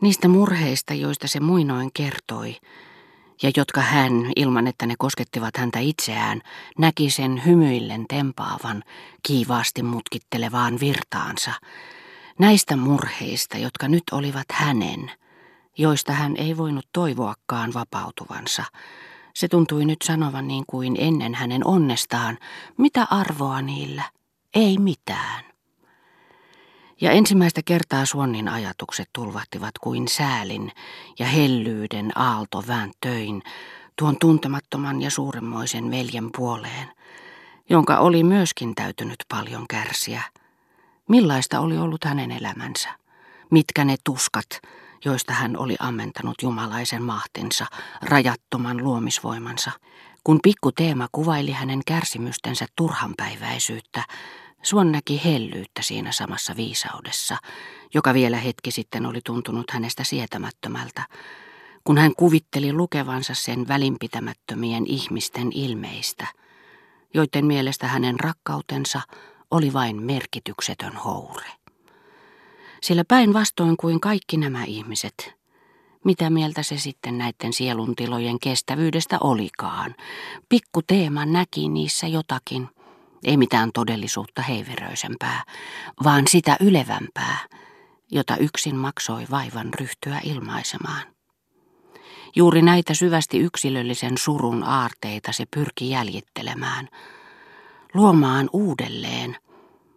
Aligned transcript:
Niistä 0.00 0.28
murheista, 0.28 0.94
joista 0.94 1.28
se 1.28 1.40
muinoin 1.40 1.90
kertoi, 1.94 2.56
ja 3.42 3.50
jotka 3.56 3.80
hän, 3.80 4.12
ilman 4.36 4.66
että 4.66 4.86
ne 4.86 4.94
koskettivat 4.98 5.56
häntä 5.56 5.78
itseään, 5.78 6.42
näki 6.78 7.10
sen 7.10 7.42
hymyillen 7.46 8.04
tempaavan, 8.08 8.82
kiivaasti 9.22 9.82
mutkittelevaan 9.82 10.80
virtaansa. 10.80 11.52
Näistä 12.38 12.76
murheista, 12.76 13.58
jotka 13.58 13.88
nyt 13.88 14.02
olivat 14.12 14.46
hänen, 14.52 15.10
joista 15.78 16.12
hän 16.12 16.36
ei 16.36 16.56
voinut 16.56 16.86
toivoakaan 16.92 17.74
vapautuvansa. 17.74 18.64
Se 19.34 19.48
tuntui 19.48 19.84
nyt 19.84 20.02
sanovan 20.04 20.48
niin 20.48 20.64
kuin 20.66 20.96
ennen 20.98 21.34
hänen 21.34 21.66
onnestaan, 21.66 22.38
mitä 22.78 23.06
arvoa 23.10 23.62
niillä, 23.62 24.02
ei 24.54 24.78
mitään. 24.78 25.49
Ja 27.00 27.10
ensimmäistä 27.10 27.60
kertaa 27.64 28.06
Suonnin 28.06 28.48
ajatukset 28.48 29.08
tulvahtivat 29.12 29.78
kuin 29.80 30.08
säälin 30.08 30.72
ja 31.18 31.26
hellyyden 31.26 32.18
aalto 32.18 32.64
vääntöin 32.68 33.42
tuon 33.98 34.16
tuntemattoman 34.20 35.02
ja 35.02 35.10
suuremmoisen 35.10 35.90
veljen 35.90 36.30
puoleen, 36.36 36.88
jonka 37.70 37.98
oli 37.98 38.22
myöskin 38.22 38.74
täytynyt 38.74 39.16
paljon 39.28 39.64
kärsiä. 39.68 40.22
Millaista 41.08 41.60
oli 41.60 41.78
ollut 41.78 42.04
hänen 42.04 42.30
elämänsä? 42.30 42.88
Mitkä 43.50 43.84
ne 43.84 43.96
tuskat, 44.04 44.46
joista 45.04 45.32
hän 45.32 45.56
oli 45.56 45.76
ammentanut 45.78 46.34
jumalaisen 46.42 47.02
mahtinsa, 47.02 47.66
rajattoman 48.02 48.84
luomisvoimansa? 48.84 49.70
Kun 50.24 50.38
pikku 50.42 50.72
Teema 50.72 51.08
kuvaili 51.12 51.52
hänen 51.52 51.80
kärsimystensä 51.86 52.66
turhanpäiväisyyttä, 52.76 54.04
Suon 54.62 54.92
näki 54.92 55.20
hellyyttä 55.24 55.82
siinä 55.82 56.12
samassa 56.12 56.56
viisaudessa, 56.56 57.36
joka 57.94 58.14
vielä 58.14 58.36
hetki 58.36 58.70
sitten 58.70 59.06
oli 59.06 59.20
tuntunut 59.24 59.70
hänestä 59.70 60.04
sietämättömältä, 60.04 61.02
kun 61.84 61.98
hän 61.98 62.12
kuvitteli 62.16 62.72
lukevansa 62.72 63.34
sen 63.34 63.68
välinpitämättömien 63.68 64.86
ihmisten 64.86 65.50
ilmeistä, 65.54 66.26
joiden 67.14 67.46
mielestä 67.46 67.86
hänen 67.86 68.20
rakkautensa 68.20 69.00
oli 69.50 69.72
vain 69.72 70.02
merkityksetön 70.02 70.96
houre. 70.96 71.46
Sillä 72.82 73.04
päinvastoin 73.08 73.76
kuin 73.76 74.00
kaikki 74.00 74.36
nämä 74.36 74.64
ihmiset, 74.64 75.34
mitä 76.04 76.30
mieltä 76.30 76.62
se 76.62 76.78
sitten 76.78 77.18
näiden 77.18 77.52
sieluntilojen 77.52 78.40
kestävyydestä 78.40 79.18
olikaan, 79.20 79.94
pikku 80.48 80.82
Teema 80.86 81.26
näki 81.26 81.68
niissä 81.68 82.06
jotakin– 82.06 82.68
ei 83.24 83.36
mitään 83.36 83.70
todellisuutta 83.74 84.42
heiveröisempää, 84.42 85.44
vaan 86.04 86.24
sitä 86.28 86.56
ylevämpää, 86.60 87.38
jota 88.10 88.36
yksin 88.36 88.76
maksoi 88.76 89.26
vaivan 89.30 89.74
ryhtyä 89.74 90.20
ilmaisemaan. 90.24 91.02
Juuri 92.36 92.62
näitä 92.62 92.94
syvästi 92.94 93.38
yksilöllisen 93.38 94.18
surun 94.18 94.62
aarteita 94.62 95.32
se 95.32 95.44
pyrki 95.56 95.90
jäljittelemään, 95.90 96.88
luomaan 97.94 98.50
uudelleen 98.52 99.36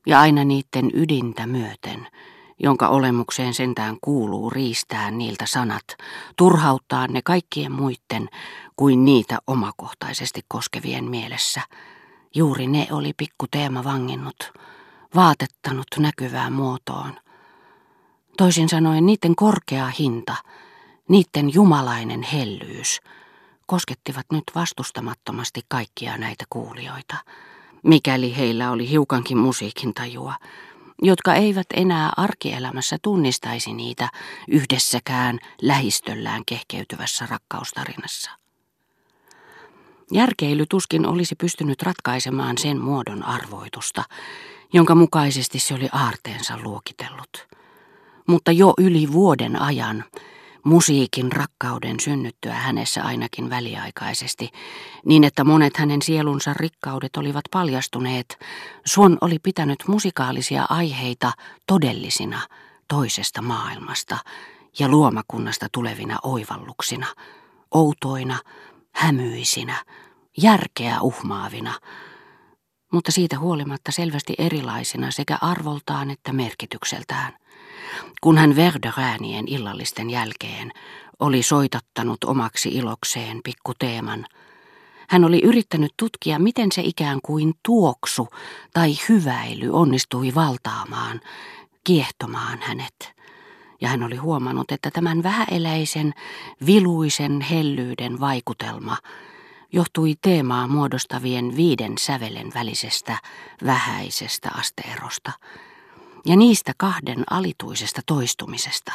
ja 0.08 0.20
aina 0.20 0.44
niiden 0.44 0.92
ydintä 0.94 1.48
myöten, 1.48 2.08
jonka 2.60 2.88
olemukseen 2.88 3.54
sentään 3.54 3.98
kuuluu 4.02 4.50
riistää 4.50 5.12
niiltä 5.12 5.46
sanat, 5.46 5.84
turhauttaa 6.38 7.08
ne 7.08 7.22
kaikkien 7.22 7.72
muiden 7.72 8.30
kuin 8.76 9.06
niitä 9.06 9.38
omakohtaisesti 9.48 10.42
koskevien 10.48 11.10
mielessä– 11.10 11.62
Juuri 12.36 12.68
ne 12.68 12.88
oli 12.92 13.14
pikku 13.18 13.46
teema 13.52 13.84
vanginnut, 13.84 14.52
vaatettanut 15.16 15.88
näkyvään 16.00 16.54
muotoon. 16.54 17.20
Toisin 18.38 18.70
sanoen 18.70 19.06
niiden 19.06 19.36
korkea 19.36 19.88
hinta, 19.88 20.36
niiden 21.10 21.54
jumalainen 21.54 22.24
hellyys, 22.24 23.02
koskettivat 23.66 24.26
nyt 24.32 24.44
vastustamattomasti 24.56 25.62
kaikkia 25.68 26.18
näitä 26.18 26.46
kuulijoita, 26.50 27.16
mikäli 27.84 28.38
heillä 28.38 28.72
oli 28.72 28.90
hiukankin 28.90 29.38
musiikin 29.38 29.94
tajua, 29.94 30.36
jotka 31.02 31.34
eivät 31.34 31.68
enää 31.74 32.12
arkielämässä 32.18 32.98
tunnistaisi 33.02 33.74
niitä 33.74 34.10
yhdessäkään 34.48 35.40
lähistöllään 35.62 36.42
kehkeytyvässä 36.46 37.28
rakkaustarinassa. 37.30 38.43
Järkeily 40.14 40.66
tuskin 40.70 41.06
olisi 41.06 41.36
pystynyt 41.36 41.82
ratkaisemaan 41.82 42.58
sen 42.58 42.82
muodon 42.82 43.24
arvoitusta, 43.24 44.04
jonka 44.74 44.96
mukaisesti 44.96 45.60
se 45.60 45.74
oli 45.74 45.90
aarteensa 45.92 46.58
luokitellut. 46.64 47.48
Mutta 48.28 48.52
jo 48.52 48.74
yli 48.78 49.12
vuoden 49.12 49.62
ajan, 49.62 50.04
musiikin 50.64 51.32
rakkauden 51.32 52.00
synnyttyä 52.00 52.54
hänessä 52.54 53.04
ainakin 53.04 53.50
väliaikaisesti, 53.50 54.50
niin 55.06 55.24
että 55.24 55.44
monet 55.44 55.78
hänen 55.78 56.02
sielunsa 56.02 56.54
rikkaudet 56.54 57.18
olivat 57.18 57.46
paljastuneet, 57.52 58.40
Suon 58.86 59.18
oli 59.22 59.40
pitänyt 59.40 59.84
musikaalisia 59.88 60.66
aiheita 60.70 61.32
todellisina 61.68 62.40
toisesta 62.88 63.42
maailmasta 63.42 64.18
ja 64.80 64.88
luomakunnasta 64.88 65.68
tulevina 65.72 66.18
oivalluksina, 66.24 67.08
outoina, 67.72 68.40
hämyisinä, 68.92 69.84
järkeä 70.38 71.02
uhmaavina, 71.02 71.80
mutta 72.92 73.12
siitä 73.12 73.40
huolimatta 73.40 73.92
selvästi 73.92 74.34
erilaisina 74.38 75.12
sekä 75.12 75.38
arvoltaan 75.42 76.12
että 76.12 76.34
merkitykseltään. 76.34 77.34
Kun 78.22 78.38
hän 78.38 78.56
Verderäänien 78.56 79.48
illallisten 79.48 80.10
jälkeen 80.10 80.72
oli 81.20 81.44
soitattanut 81.44 82.24
omaksi 82.24 82.70
ilokseen 82.70 83.40
pikkuteeman, 83.44 84.26
hän 85.10 85.26
oli 85.26 85.42
yrittänyt 85.44 85.94
tutkia, 85.98 86.40
miten 86.40 86.72
se 86.72 86.82
ikään 86.82 87.20
kuin 87.24 87.54
tuoksu 87.66 88.28
tai 88.74 88.96
hyväily 89.10 89.70
onnistui 89.72 90.36
valtaamaan, 90.36 91.22
kiehtomaan 91.84 92.60
hänet. 92.62 93.14
Ja 93.82 93.88
hän 93.90 94.04
oli 94.04 94.16
huomannut, 94.16 94.72
että 94.72 94.92
tämän 94.92 95.24
vähäeläisen, 95.24 96.14
viluisen 96.66 97.42
hellyyden 97.42 98.20
vaikutelma– 98.20 98.98
johtui 99.74 100.14
teemaa 100.22 100.68
muodostavien 100.68 101.56
viiden 101.56 101.98
sävelen 101.98 102.52
välisestä 102.56 103.18
vähäisestä 103.66 104.50
asteerosta 104.58 105.32
ja 106.26 106.36
niistä 106.36 106.72
kahden 106.78 107.24
alituisesta 107.30 108.02
toistumisesta. 108.06 108.92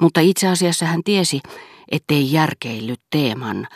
Mutta 0.00 0.20
itse 0.20 0.48
asiassa 0.48 0.86
hän 0.86 1.04
tiesi, 1.04 1.40
ettei 1.90 2.32
järkeillyt 2.32 3.00
teeman, 3.10 3.68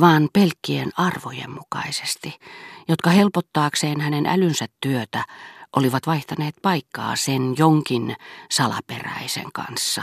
vaan 0.00 0.28
pelkkien 0.32 0.90
arvojen 0.96 1.50
mukaisesti, 1.50 2.38
jotka 2.88 3.10
helpottaakseen 3.10 4.00
hänen 4.00 4.26
älynsä 4.26 4.66
työtä 4.80 5.24
olivat 5.76 6.06
vaihtaneet 6.06 6.54
paikkaa 6.62 7.16
sen 7.16 7.54
jonkin 7.58 8.16
salaperäisen 8.50 9.52
kanssa, 9.52 10.02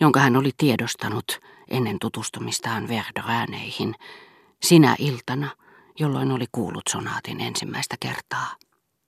jonka 0.00 0.20
hän 0.20 0.36
oli 0.36 0.50
tiedostanut 0.56 1.40
ennen 1.70 1.96
tutustumistaan 2.00 2.88
Verdorääneihin– 2.88 3.94
sinä 4.62 4.96
iltana, 4.98 5.48
jolloin 5.98 6.32
oli 6.32 6.44
kuullut 6.52 6.82
sonaatin 6.90 7.40
ensimmäistä 7.40 7.96
kertaa. 8.00 8.56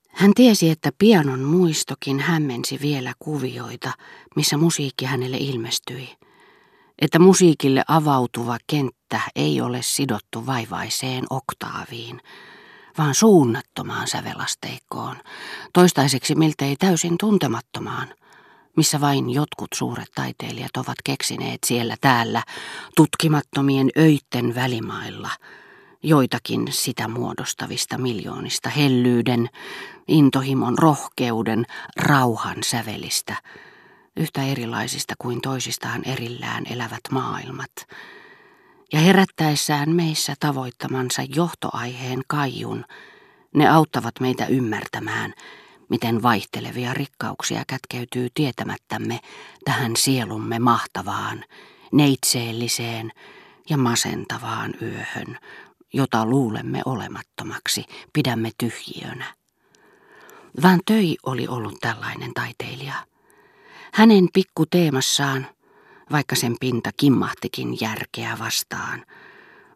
Hän 0.09 0.33
tiesi, 0.35 0.69
että 0.69 0.91
pianon 0.97 1.39
muistokin 1.39 2.19
hämmensi 2.19 2.79
vielä 2.81 3.13
kuvioita, 3.19 3.91
missä 4.35 4.57
musiikki 4.57 5.05
hänelle 5.05 5.37
ilmestyi. 5.37 6.09
Että 7.01 7.19
musiikille 7.19 7.83
avautuva 7.87 8.57
kenttä 8.67 9.21
ei 9.35 9.61
ole 9.61 9.81
sidottu 9.81 10.45
vaivaiseen 10.45 11.25
oktaaviin, 11.29 12.21
vaan 12.97 13.15
suunnattomaan 13.15 14.07
sävelasteikkoon, 14.07 15.15
toistaiseksi 15.73 16.35
miltei 16.35 16.75
täysin 16.75 17.17
tuntemattomaan, 17.19 18.07
missä 18.75 19.01
vain 19.01 19.29
jotkut 19.29 19.69
suuret 19.73 20.11
taiteilijat 20.15 20.77
ovat 20.77 20.97
keksineet 21.03 21.59
siellä 21.65 21.95
täällä 22.01 22.43
tutkimattomien 22.95 23.89
öitten 23.97 24.55
välimailla 24.55 25.29
joitakin 26.05 26.67
sitä 26.69 27.07
muodostavista 27.07 27.97
miljoonista 27.97 28.69
hellyyden, 28.69 29.49
intohimon 30.07 30.77
rohkeuden, 30.77 31.65
rauhan 31.97 32.57
sävelistä, 32.65 33.35
yhtä 34.17 34.43
erilaisista 34.43 35.13
kuin 35.19 35.41
toisistaan 35.41 36.01
erillään 36.05 36.63
elävät 36.69 37.01
maailmat, 37.11 37.71
ja 38.93 38.99
herättäessään 38.99 39.95
meissä 39.95 40.33
tavoittamansa 40.39 41.21
johtoaiheen 41.35 42.21
kaijun, 42.27 42.85
ne 43.55 43.69
auttavat 43.69 44.19
meitä 44.19 44.45
ymmärtämään, 44.45 45.33
miten 45.89 46.23
vaihtelevia 46.23 46.93
rikkauksia 46.93 47.63
kätkeytyy 47.67 48.27
tietämättämme 48.33 49.19
tähän 49.65 49.95
sielumme 49.95 50.59
mahtavaan, 50.59 51.43
neitseelliseen 51.91 53.11
ja 53.69 53.77
masentavaan 53.77 54.73
yöhön, 54.81 55.37
jota 55.93 56.25
luulemme 56.25 56.81
olemattomaksi, 56.85 57.85
pidämme 58.13 58.51
tyhjiönä. 58.57 59.33
Van 60.63 60.79
Töi 60.85 61.15
oli 61.25 61.47
ollut 61.47 61.79
tällainen 61.81 62.33
taiteilija. 62.33 62.93
Hänen 63.93 64.27
pikku 64.33 64.65
teemassaan, 64.65 65.47
vaikka 66.11 66.35
sen 66.35 66.55
pinta 66.59 66.91
kimmahtikin 66.97 67.77
järkeä 67.81 68.37
vastaan. 68.39 69.05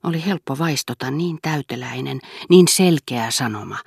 Oli 0.04 0.26
helppo 0.26 0.58
vaistota 0.58 1.12
niin 1.12 1.40
täyteläinen, 1.42 2.20
niin 2.50 2.68
selkeä 2.68 3.32
sanoma, 3.32 3.78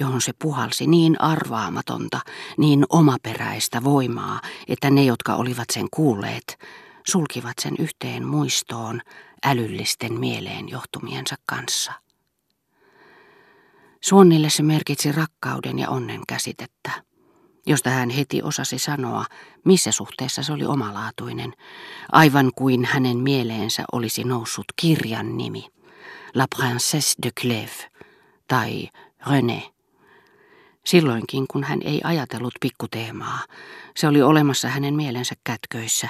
johon 0.00 0.20
se 0.20 0.32
puhalsi 0.38 0.86
niin 0.86 1.20
arvaamatonta, 1.20 2.20
niin 2.58 2.84
omaperäistä 2.88 3.84
voimaa, 3.84 4.40
että 4.68 4.90
ne, 4.90 5.04
jotka 5.04 5.34
olivat 5.34 5.70
sen 5.72 5.86
kuulleet, 5.90 6.58
sulkivat 7.06 7.54
sen 7.60 7.74
yhteen 7.78 8.26
muistoon 8.26 9.00
älyllisten 9.44 10.20
mieleen 10.20 10.68
johtumiensa 10.68 11.36
kanssa. 11.46 11.92
Suonnille 14.00 14.50
se 14.50 14.62
merkitsi 14.62 15.12
rakkauden 15.12 15.78
ja 15.78 15.90
onnen 15.90 16.20
käsitettä, 16.28 16.90
josta 17.66 17.90
hän 17.90 18.10
heti 18.10 18.42
osasi 18.42 18.78
sanoa, 18.78 19.24
missä 19.64 19.92
suhteessa 19.92 20.42
se 20.42 20.52
oli 20.52 20.64
omalaatuinen, 20.64 21.52
aivan 22.12 22.50
kuin 22.54 22.84
hänen 22.84 23.16
mieleensä 23.16 23.84
olisi 23.92 24.24
noussut 24.24 24.64
kirjan 24.76 25.36
nimi, 25.36 25.66
La 26.34 26.46
Princesse 26.56 27.14
de 27.22 27.30
Clèves 27.40 28.00
tai 28.48 28.88
René. 29.26 29.73
Silloinkin, 30.86 31.46
kun 31.50 31.64
hän 31.64 31.80
ei 31.82 32.00
ajatellut 32.04 32.54
pikkuteemaa, 32.60 33.38
se 33.96 34.08
oli 34.08 34.22
olemassa 34.22 34.68
hänen 34.68 34.94
mielensä 34.94 35.34
kätköissä, 35.44 36.08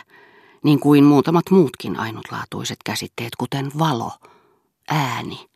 niin 0.63 0.81
kuin 0.81 1.05
muutamat 1.05 1.51
muutkin 1.51 1.99
ainutlaatuiset 1.99 2.79
käsitteet, 2.85 3.37
kuten 3.37 3.71
valo, 3.79 4.13
ääni, 4.89 5.49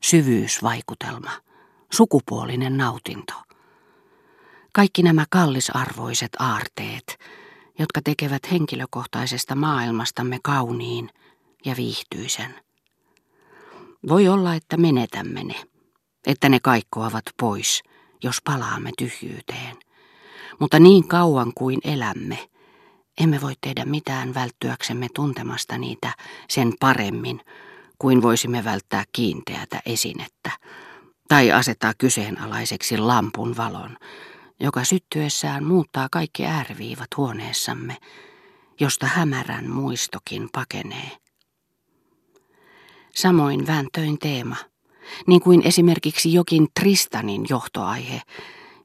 syvyysvaikutelma, 0.00 1.30
sukupuolinen 1.92 2.76
nautinto. 2.76 3.34
Kaikki 4.72 5.02
nämä 5.02 5.24
kallisarvoiset 5.30 6.30
aarteet, 6.38 7.18
jotka 7.78 8.00
tekevät 8.04 8.50
henkilökohtaisesta 8.50 9.54
maailmastamme 9.54 10.38
kauniin 10.42 11.10
ja 11.64 11.76
viihtyisen. 11.76 12.54
Voi 14.08 14.28
olla, 14.28 14.54
että 14.54 14.76
menetämme 14.76 15.44
ne, 15.44 15.64
että 16.26 16.48
ne 16.48 16.60
kaikkoavat 16.60 17.24
pois– 17.40 17.82
jos 18.22 18.42
palaamme 18.44 18.90
tyhjyyteen. 18.98 19.76
Mutta 20.60 20.78
niin 20.78 21.08
kauan 21.08 21.52
kuin 21.54 21.80
elämme, 21.84 22.48
emme 23.20 23.40
voi 23.40 23.52
tehdä 23.60 23.84
mitään 23.84 24.34
välttyäksemme 24.34 25.08
tuntemasta 25.14 25.78
niitä 25.78 26.14
sen 26.48 26.72
paremmin 26.80 27.40
kuin 27.98 28.22
voisimme 28.22 28.64
välttää 28.64 29.04
kiinteätä 29.12 29.80
esinettä 29.86 30.50
tai 31.28 31.52
asettaa 31.52 31.92
kyseenalaiseksi 31.98 32.98
lampun 32.98 33.56
valon, 33.56 33.96
joka 34.60 34.84
syttyessään 34.84 35.64
muuttaa 35.64 36.08
kaikki 36.10 36.46
ääriviivat 36.46 37.08
huoneessamme, 37.16 37.96
josta 38.80 39.06
hämärän 39.06 39.70
muistokin 39.70 40.48
pakenee. 40.52 41.10
Samoin 43.14 43.66
vääntöin 43.66 44.18
teema– 44.18 44.56
niin 45.26 45.40
kuin 45.40 45.62
esimerkiksi 45.64 46.32
jokin 46.32 46.68
Tristanin 46.80 47.46
johtoaihe, 47.48 48.22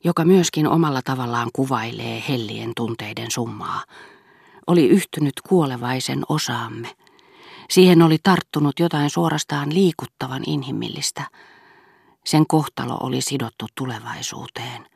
joka 0.03 0.25
myöskin 0.25 0.67
omalla 0.67 1.01
tavallaan 1.01 1.49
kuvailee 1.53 2.23
hellien 2.29 2.71
tunteiden 2.75 3.31
summaa, 3.31 3.83
oli 4.67 4.87
yhtynyt 4.87 5.33
kuolevaisen 5.49 6.23
osaamme. 6.29 6.95
Siihen 7.69 8.01
oli 8.01 8.17
tarttunut 8.23 8.79
jotain 8.79 9.09
suorastaan 9.09 9.73
liikuttavan 9.73 10.43
inhimillistä. 10.47 11.23
Sen 12.25 12.47
kohtalo 12.47 12.97
oli 13.03 13.21
sidottu 13.21 13.65
tulevaisuuteen, 13.75 14.87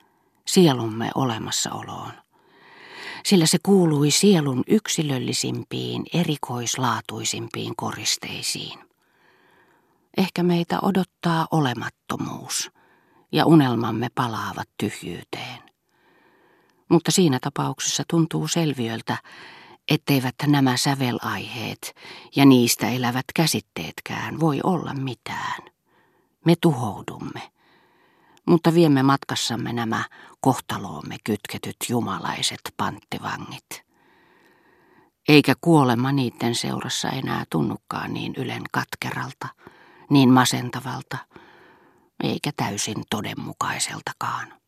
sielumme 0.47 1.11
olemassaoloon. 1.15 2.11
Sillä 3.25 3.45
se 3.45 3.57
kuului 3.63 4.11
sielun 4.11 4.63
yksilöllisimpiin, 4.67 6.03
erikoislaatuisimpiin 6.13 7.75
koristeisiin. 7.75 8.90
Ehkä 10.17 10.43
meitä 10.43 10.79
odottaa 10.81 11.47
olemattomuus 11.51 12.71
ja 13.31 13.45
unelmamme 13.45 14.09
palaavat 14.15 14.69
tyhjyyteen. 14.77 15.59
Mutta 16.89 17.11
siinä 17.11 17.39
tapauksessa 17.41 18.03
tuntuu 18.09 18.47
selviöltä, 18.47 19.17
etteivät 19.91 20.35
nämä 20.47 20.77
sävelaiheet 20.77 21.95
ja 22.35 22.45
niistä 22.45 22.89
elävät 22.89 23.25
käsitteetkään 23.35 24.39
voi 24.39 24.59
olla 24.63 24.93
mitään. 24.93 25.61
Me 26.45 26.53
tuhoudumme, 26.61 27.51
mutta 28.47 28.73
viemme 28.73 29.03
matkassamme 29.03 29.73
nämä 29.73 30.03
kohtaloomme 30.41 31.15
kytketyt 31.23 31.77
jumalaiset 31.89 32.61
panttivangit. 32.77 33.83
Eikä 35.27 35.53
kuolema 35.61 36.11
niiden 36.11 36.55
seurassa 36.55 37.09
enää 37.09 37.43
tunnukaan 37.49 38.13
niin 38.13 38.33
ylen 38.37 38.63
katkeralta– 38.71 39.47
niin 40.11 40.29
masentavalta, 40.29 41.17
eikä 42.23 42.51
täysin 42.57 43.03
todenmukaiseltakaan. 43.09 44.60